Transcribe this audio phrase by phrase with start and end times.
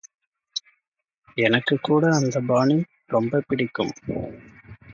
[1.37, 2.77] எனக்குக் கூட அந்தப்பாணி
[3.07, 3.93] ரொம்பப் பிடிக்கும்.